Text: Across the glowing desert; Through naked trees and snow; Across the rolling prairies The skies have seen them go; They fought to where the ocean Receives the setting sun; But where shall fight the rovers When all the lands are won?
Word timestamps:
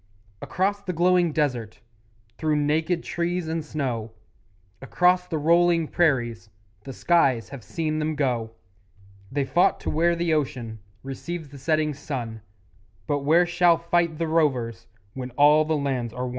Across 0.41 0.81
the 0.85 0.93
glowing 0.93 1.31
desert; 1.31 1.79
Through 2.39 2.55
naked 2.55 3.03
trees 3.03 3.47
and 3.47 3.63
snow; 3.63 4.13
Across 4.81 5.27
the 5.27 5.37
rolling 5.37 5.87
prairies 5.87 6.49
The 6.85 6.91
skies 6.91 7.49
have 7.49 7.63
seen 7.63 7.99
them 7.99 8.15
go; 8.15 8.49
They 9.31 9.45
fought 9.45 9.79
to 9.81 9.91
where 9.91 10.15
the 10.15 10.33
ocean 10.33 10.79
Receives 11.03 11.49
the 11.49 11.59
setting 11.59 11.93
sun; 11.93 12.41
But 13.05 13.19
where 13.19 13.45
shall 13.45 13.77
fight 13.77 14.17
the 14.17 14.27
rovers 14.27 14.87
When 15.13 15.29
all 15.37 15.65
the 15.65 15.77
lands 15.77 16.13
are 16.13 16.25
won? 16.25 16.29